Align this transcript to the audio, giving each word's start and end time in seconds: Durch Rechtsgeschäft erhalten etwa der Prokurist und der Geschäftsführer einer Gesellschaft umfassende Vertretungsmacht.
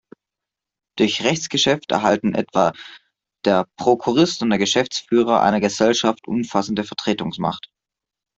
Durch 0.97 1.23
Rechtsgeschäft 1.23 1.91
erhalten 1.91 2.33
etwa 2.33 2.73
der 3.45 3.67
Prokurist 3.77 4.41
und 4.41 4.49
der 4.49 4.57
Geschäftsführer 4.57 5.43
einer 5.43 5.59
Gesellschaft 5.59 6.27
umfassende 6.27 6.83
Vertretungsmacht. 6.83 7.69